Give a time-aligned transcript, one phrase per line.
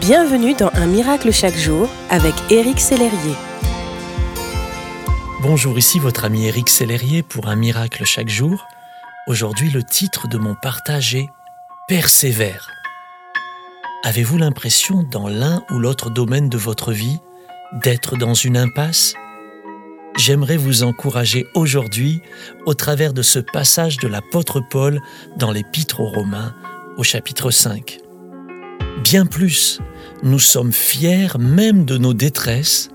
[0.00, 3.34] Bienvenue dans Un miracle chaque jour avec Éric Sellerier.
[5.40, 8.66] Bonjour, ici votre ami Éric Sellerier pour Un miracle chaque jour.
[9.26, 11.28] Aujourd'hui, le titre de mon partage est
[11.88, 12.70] Persévère.
[14.04, 17.20] Avez-vous l'impression, dans l'un ou l'autre domaine de votre vie,
[17.72, 19.14] d'être dans une impasse?
[20.18, 22.20] J'aimerais vous encourager aujourd'hui
[22.66, 25.00] au travers de ce passage de l'apôtre Paul
[25.36, 26.54] dans l'Épître aux Romains
[26.98, 28.05] au chapitre 5.
[29.02, 29.80] Bien plus,
[30.22, 32.88] nous sommes fiers même de nos détresses,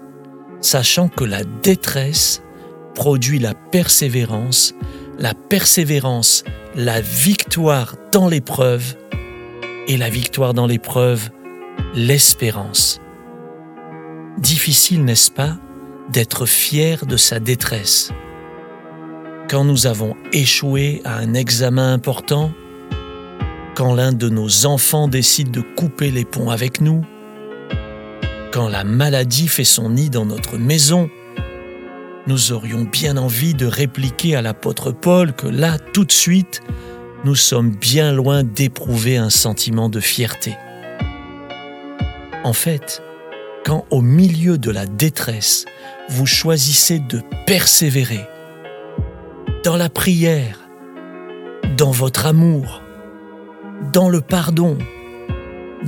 [0.60, 2.42] sachant que la détresse
[2.96, 4.74] produit la persévérance,
[5.18, 6.44] la persévérance,
[6.76, 8.96] la victoire dans l'épreuve,
[9.88, 11.30] et la victoire dans l'épreuve,
[11.96, 13.02] l'espérance.
[14.38, 15.58] Difficile, n'est-ce pas,
[16.12, 18.12] d'être fier de sa détresse.
[19.50, 22.52] Quand nous avons échoué à un examen important,
[23.82, 27.04] quand l'un de nos enfants décide de couper les ponts avec nous,
[28.54, 31.10] quand la maladie fait son nid dans notre maison,
[32.28, 36.62] nous aurions bien envie de répliquer à l'apôtre Paul que là, tout de suite,
[37.26, 40.56] nous sommes bien loin d'éprouver un sentiment de fierté.
[42.44, 43.02] En fait,
[43.66, 45.66] quand au milieu de la détresse,
[46.08, 48.28] vous choisissez de persévérer
[49.64, 50.60] dans la prière,
[51.78, 52.84] dans votre amour,
[53.94, 54.78] dans le pardon,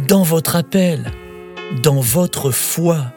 [0.07, 1.11] dans votre appel,
[1.81, 3.13] dans votre foi.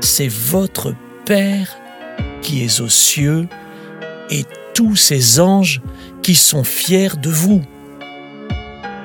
[0.00, 0.94] C'est votre
[1.24, 1.76] Père
[2.42, 3.48] qui est aux cieux
[4.30, 5.80] et tous ces anges
[6.22, 7.62] qui sont fiers de vous.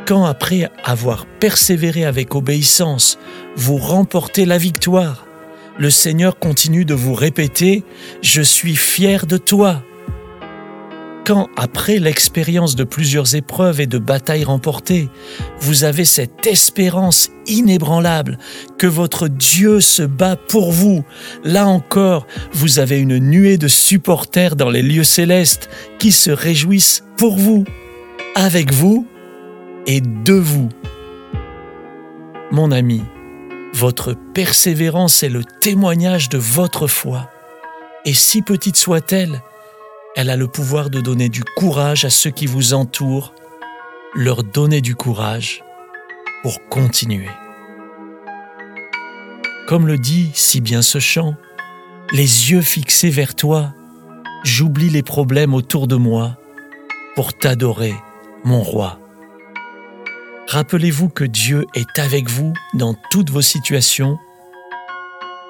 [0.06, 3.18] Quand après avoir persévéré avec obéissance,
[3.56, 5.26] vous remportez la victoire,
[5.78, 7.78] le Seigneur continue de vous répéter⁇
[8.22, 9.84] Je suis fier de toi⁇
[11.30, 15.10] quand, après l'expérience de plusieurs épreuves et de batailles remportées,
[15.60, 18.40] vous avez cette espérance inébranlable
[18.80, 21.06] que votre Dieu se bat pour vous,
[21.44, 25.70] là encore, vous avez une nuée de supporters dans les lieux célestes
[26.00, 27.64] qui se réjouissent pour vous,
[28.34, 29.06] avec vous
[29.86, 30.70] et de vous.
[32.50, 33.04] Mon ami,
[33.72, 37.30] votre persévérance est le témoignage de votre foi,
[38.04, 39.44] et si petite soit-elle,
[40.20, 43.34] elle a le pouvoir de donner du courage à ceux qui vous entourent,
[44.14, 45.64] leur donner du courage
[46.44, 47.30] pour continuer.
[49.66, 51.36] Comme le dit si bien ce chant,
[52.12, 53.74] les yeux fixés vers toi,
[54.44, 56.36] j'oublie les problèmes autour de moi
[57.16, 57.96] pour t'adorer,
[58.44, 59.00] mon roi.
[60.50, 64.20] Rappelez-vous que Dieu est avec vous dans toutes vos situations,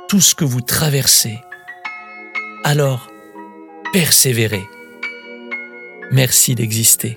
[0.08, 1.40] tout ce que vous traversez.
[2.64, 3.09] Alors,
[3.92, 4.70] persévérer.
[6.12, 7.16] Merci d'exister.